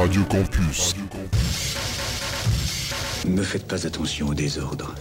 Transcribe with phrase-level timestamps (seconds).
[0.00, 0.94] Radio Campus.
[3.28, 4.94] Ne faites pas attention au désordre.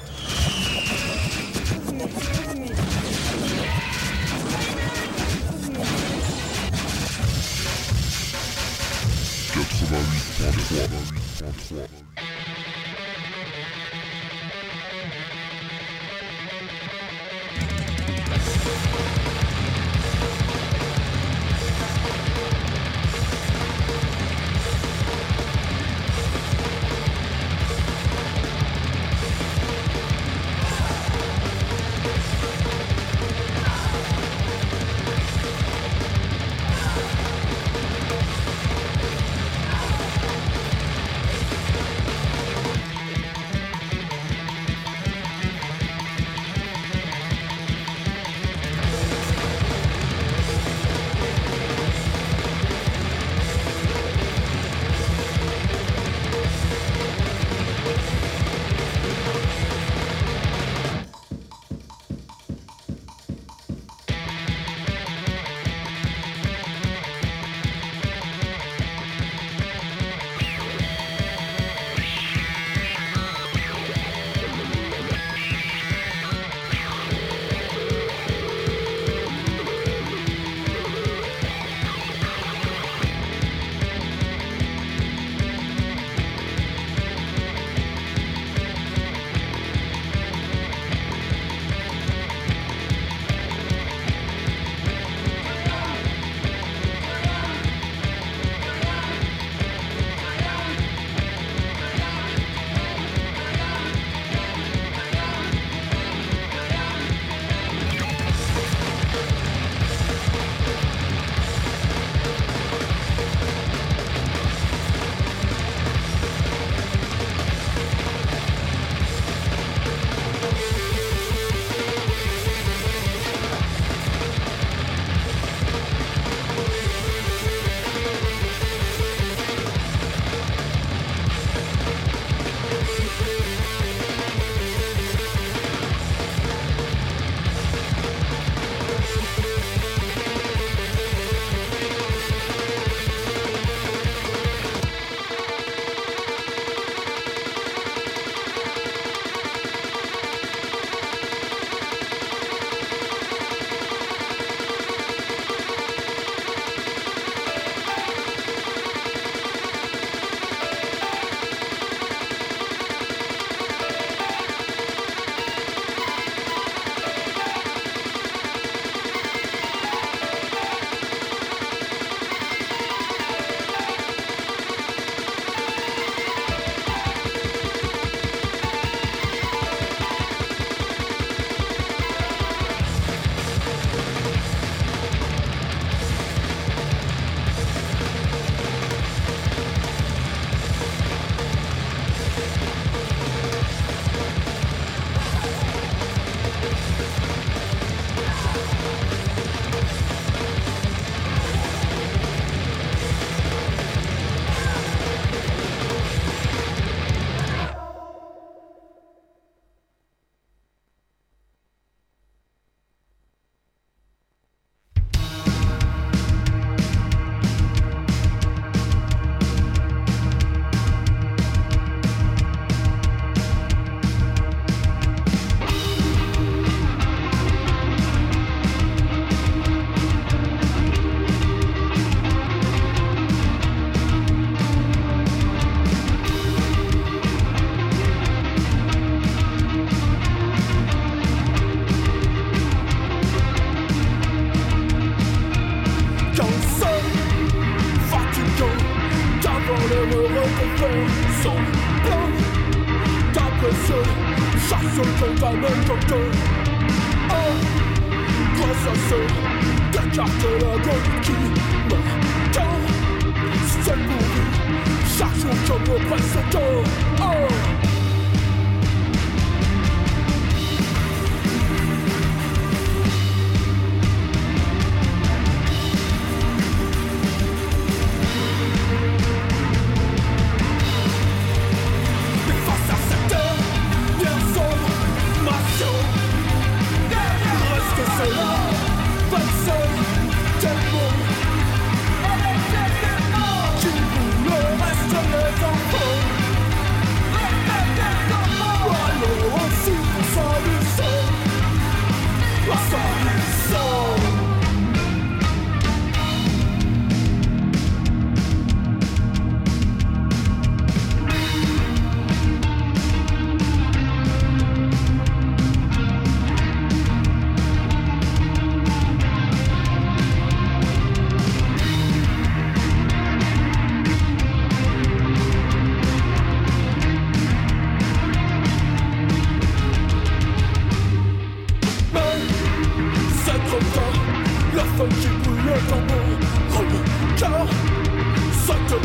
[338.65, 338.97] Ça te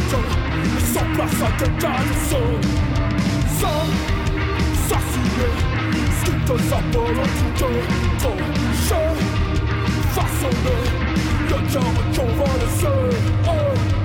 [0.93, 1.49] sans pas ça
[4.89, 5.03] Sans
[6.11, 7.73] ce qui te s'appelle tout de
[8.23, 8.37] ton
[8.89, 9.05] jeu
[10.15, 10.83] Façonner,
[11.49, 12.97] le cœur qu'on va laisser
[13.47, 14.04] oh.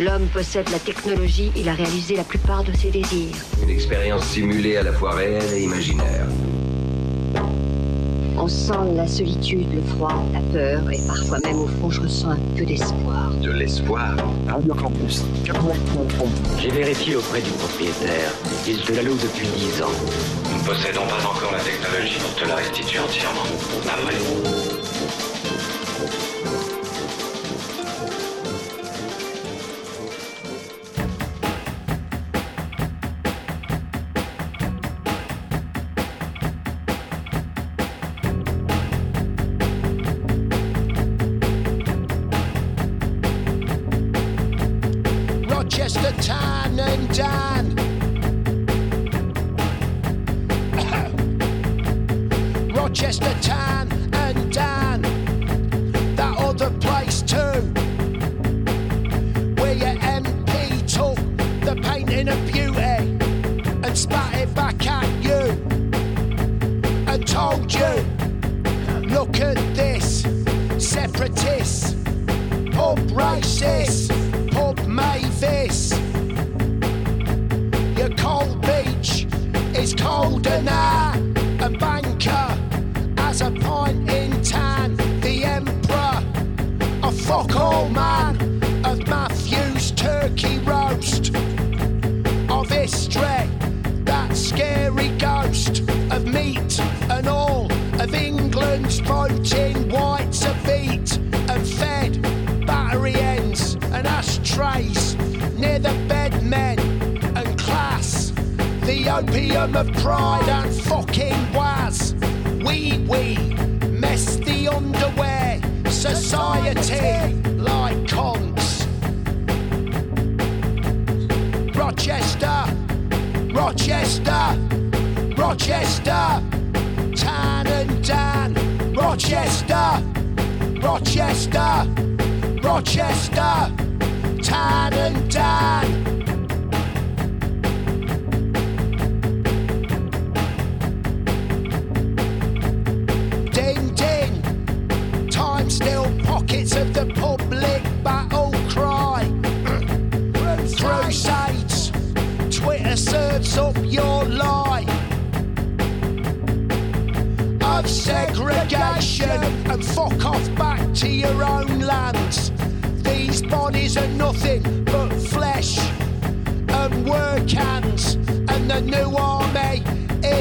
[0.00, 3.36] L'homme possède la technologie, il a réalisé la plupart de ses désirs.
[3.62, 6.26] Une expérience simulée à la fois réelle et imaginaire.
[8.36, 12.30] On sent la solitude, le froid, la peur, et parfois même au fond, je ressens
[12.30, 13.30] un peu d'espoir.
[13.42, 14.16] De l'espoir
[14.48, 15.22] Radio Campus.
[16.58, 18.32] J'ai vérifié auprès du propriétaire.
[18.66, 19.86] Il te la loue depuis 10 ans.
[20.50, 23.44] Nous ne possédons pas encore la technologie pour te la restituer entièrement.
[23.86, 24.69] Après.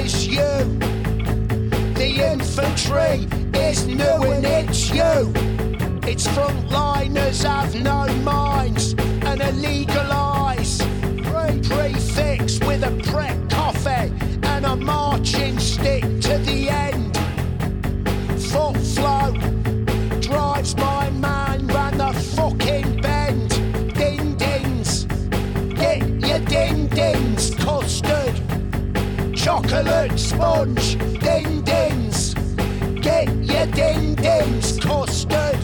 [0.10, 0.58] Is you.
[1.93, 3.28] The infantry
[3.60, 5.32] is new and it's you.
[6.12, 8.95] Its frontliners have no minds
[9.30, 10.82] and illegal eyes.
[11.24, 14.12] Prefix with a prep coffee
[14.54, 17.15] and a marching stick to the end.
[18.50, 19.49] Foot flow
[29.62, 32.34] chocolate sponge, ding dings.
[33.02, 35.58] Get your ding dings, custard,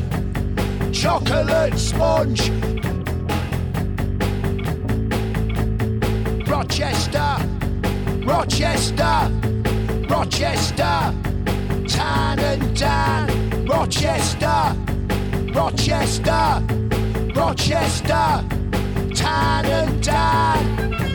[0.92, 2.50] chocolate sponge.
[6.46, 7.38] Rochester,
[8.26, 9.32] Rochester,
[10.10, 11.14] Rochester,
[11.88, 14.76] Tan and Dan, Rochester,
[15.54, 16.64] Rochester,
[17.34, 18.44] Rochester,
[19.16, 21.15] Tan and Dan.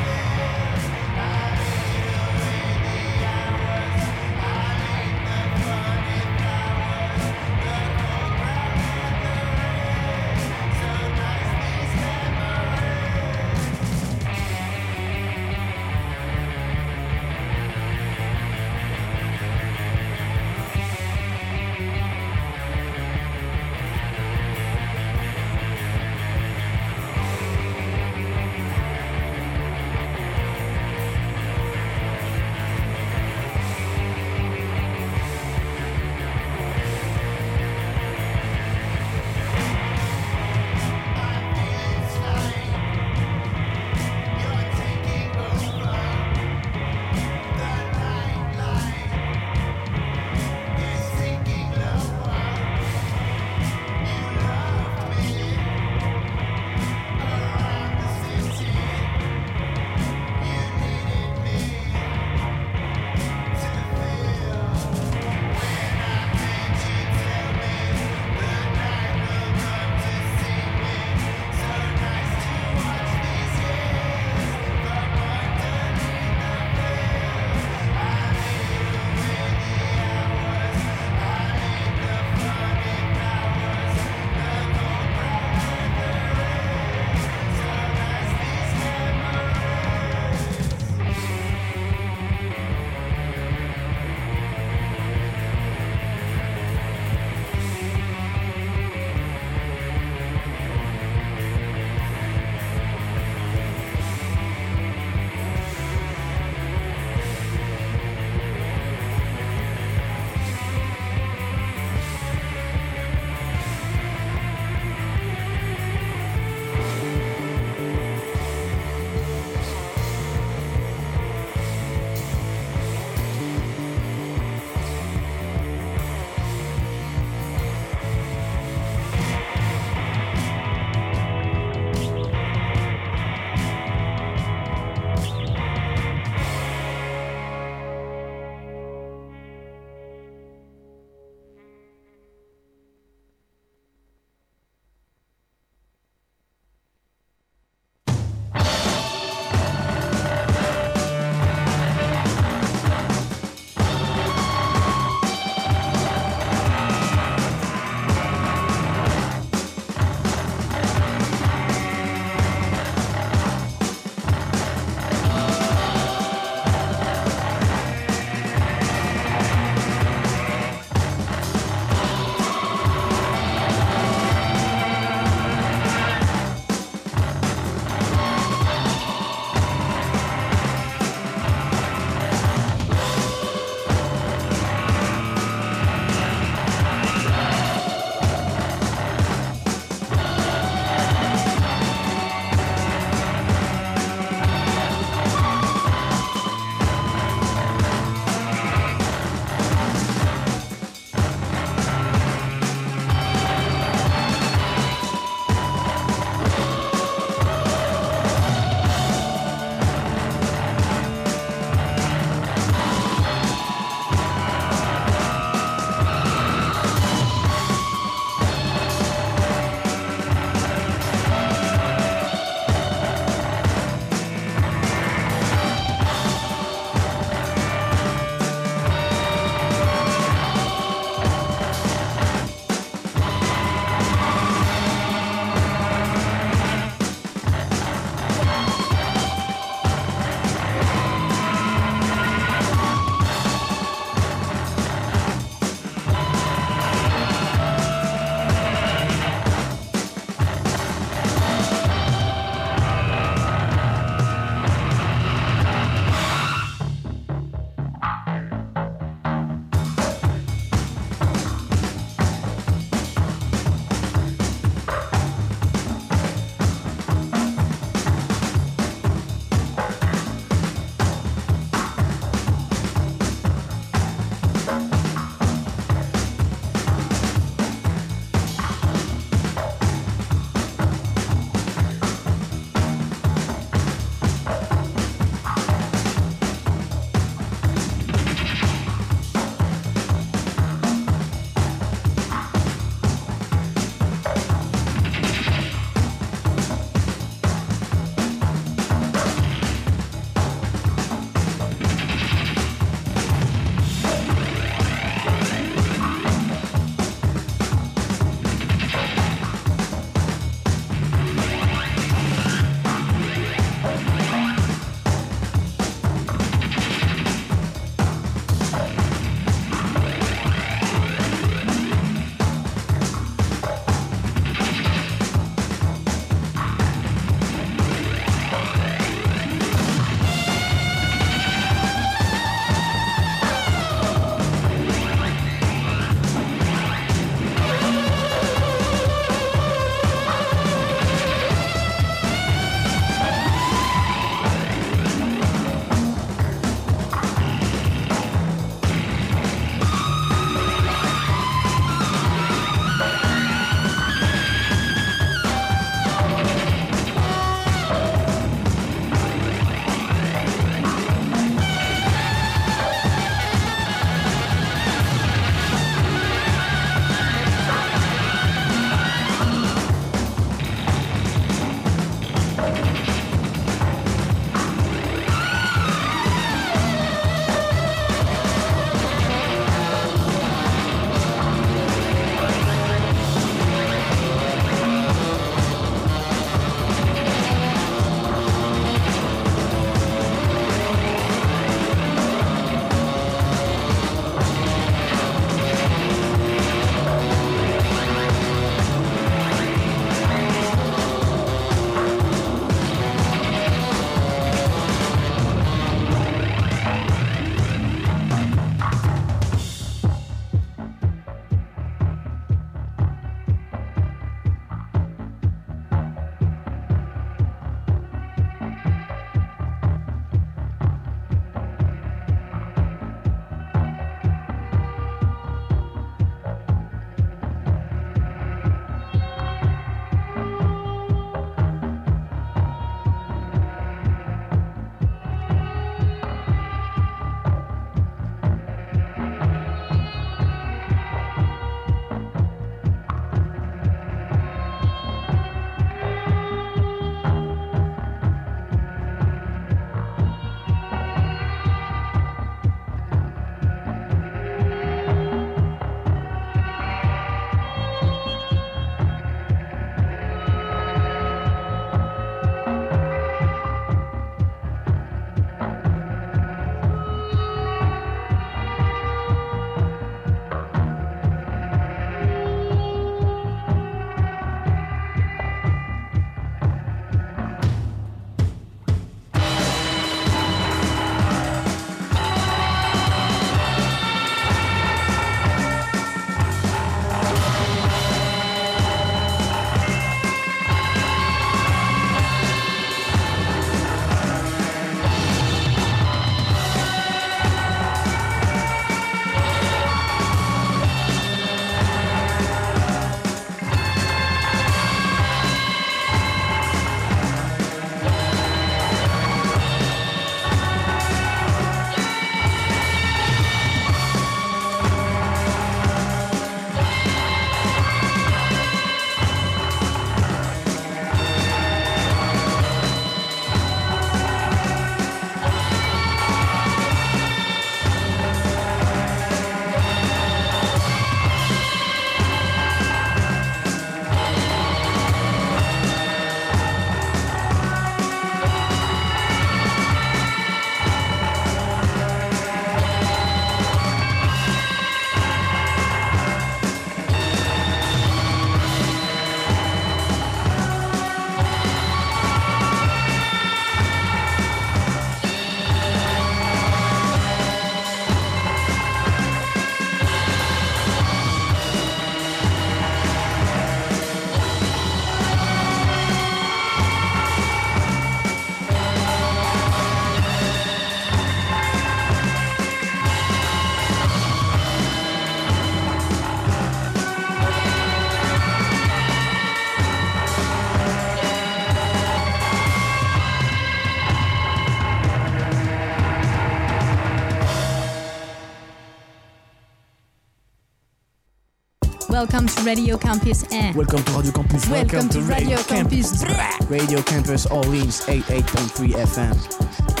[592.11, 594.67] Welcome to Radio Campus and Welcome to Radio Campus.
[594.67, 596.23] welcome, to, Radio, Campus.
[596.69, 600.00] Radio Campus Orleans 88.3 FM.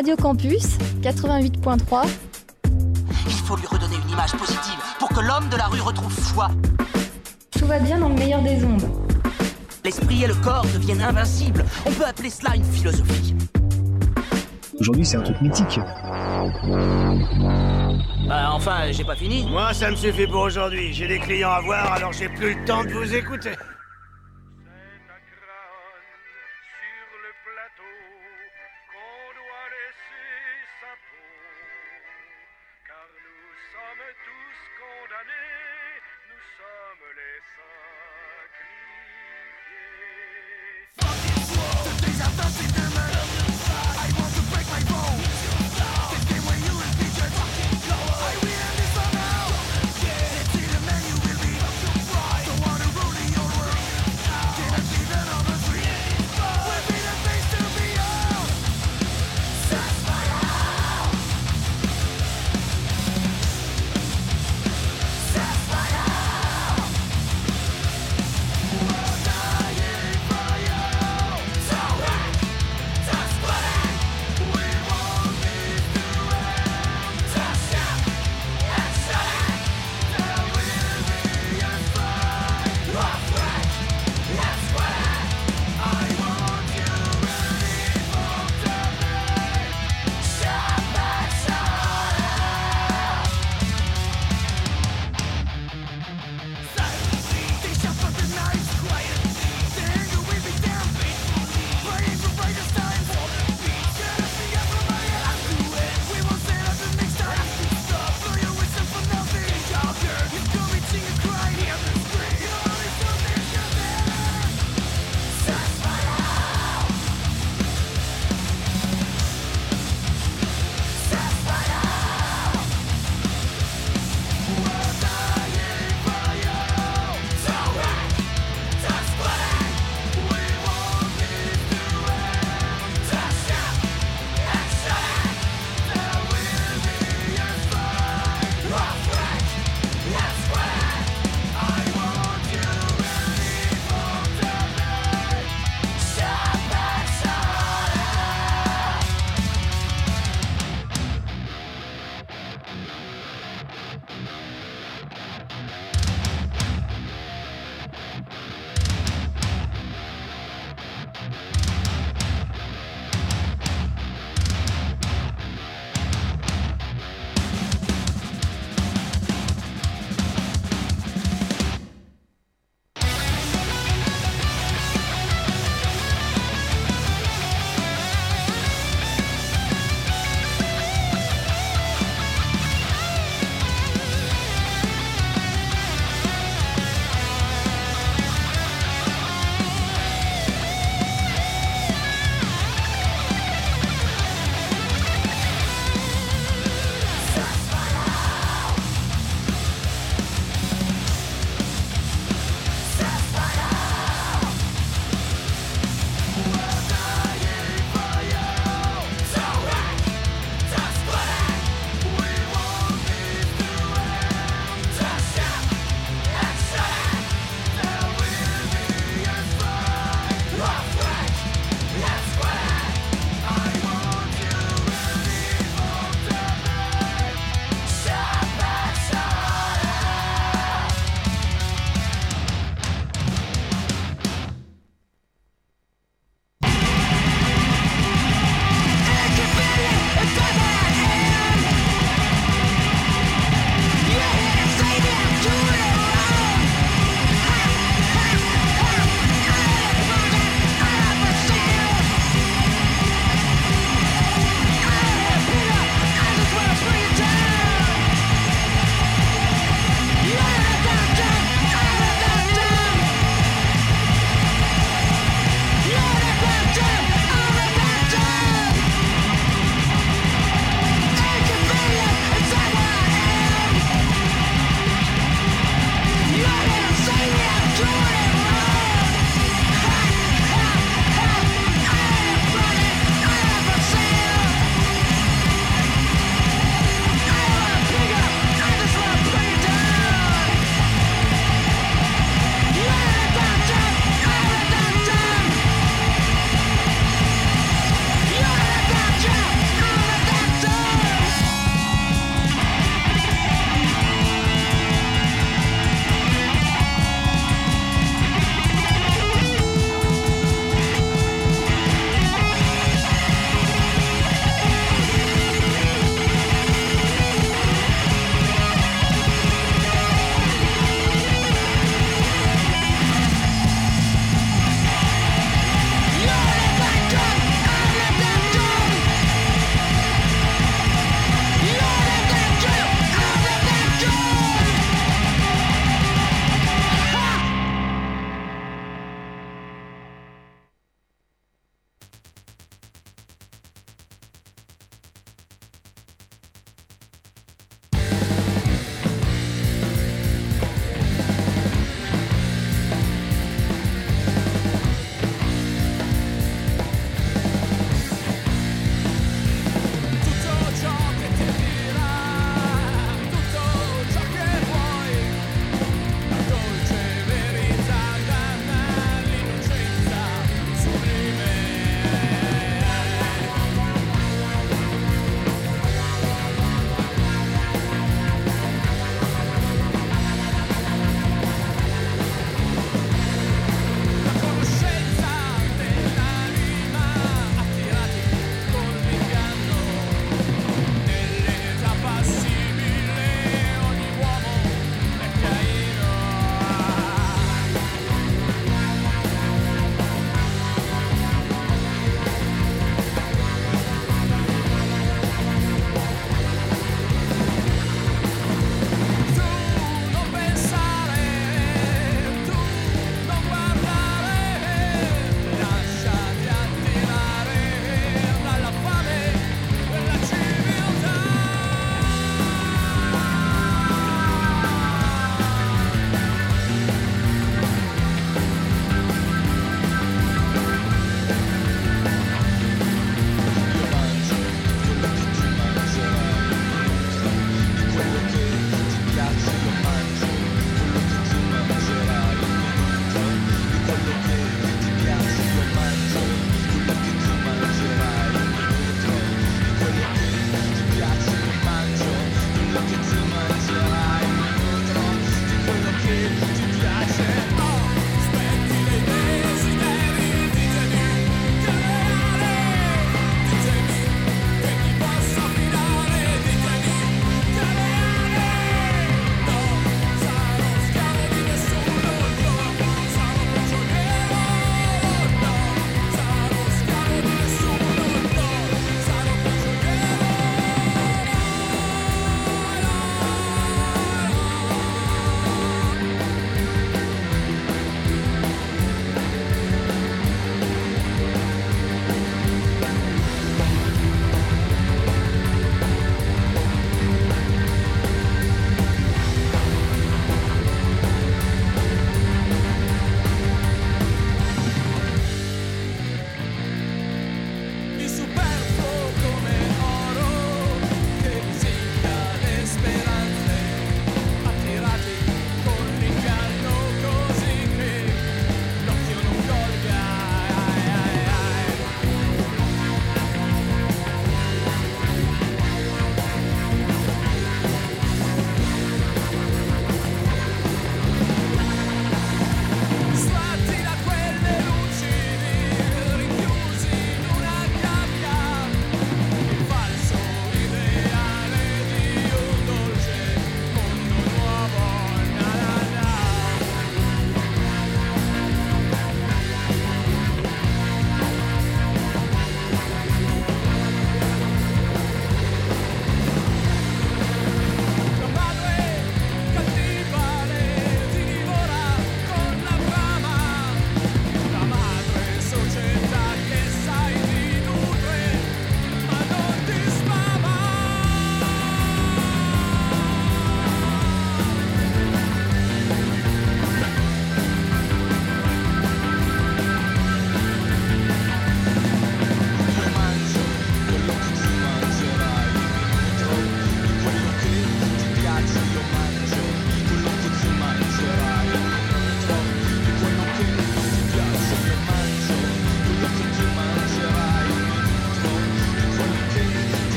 [0.00, 2.08] Radio Campus 88.3.
[3.26, 6.48] Il faut lui redonner une image positive pour que l'homme de la rue retrouve foi.
[7.50, 8.88] Tout va bien dans le meilleur des ondes.
[9.84, 11.66] L'esprit et le corps deviennent invincibles.
[11.84, 13.34] On peut appeler cela une philosophie.
[14.80, 15.78] Aujourd'hui, c'est un truc mythique.
[18.26, 19.46] Bah, enfin, j'ai pas fini.
[19.50, 20.94] Moi, ça me suffit pour aujourd'hui.
[20.94, 23.52] J'ai des clients à voir, alors j'ai plus le temps de vous écouter.